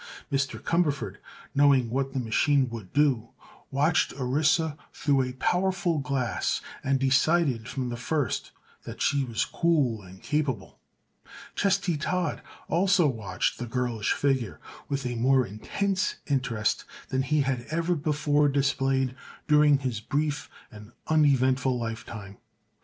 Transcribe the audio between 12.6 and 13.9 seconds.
also watched the